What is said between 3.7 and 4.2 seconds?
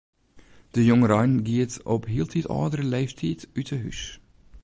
'e hús.